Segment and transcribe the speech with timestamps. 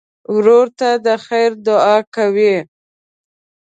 [0.35, 2.55] ورور ته د خیر دعا کوې.